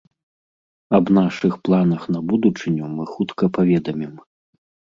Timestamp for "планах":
1.69-2.09